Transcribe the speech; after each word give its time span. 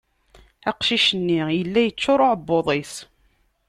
Aqcic-nni 0.69 1.39
yella 1.57 1.81
yeččur 1.83 2.19
uεebbuḍ-is. 2.25 2.93